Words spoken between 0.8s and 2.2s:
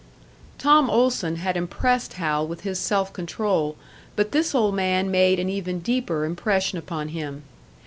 Olson had impressed